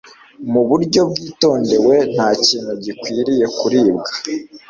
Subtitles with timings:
[0.51, 1.95] mu buryo bwitondewe.
[2.13, 4.07] Nta kintu gikwiriye kuribwa